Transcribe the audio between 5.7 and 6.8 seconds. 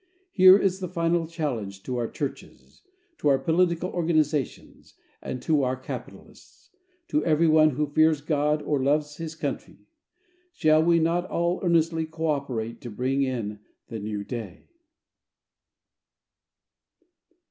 capitalists